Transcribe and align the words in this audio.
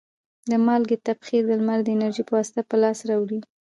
د 0.49 0.51
مالګې 0.65 0.97
تبخیر 1.07 1.43
د 1.47 1.51
لمر 1.59 1.79
د 1.83 1.87
انرژي 1.95 2.23
په 2.27 2.33
واسطه 2.37 2.61
په 2.69 2.75
لاس 2.83 2.97
راوړي. 3.09 3.39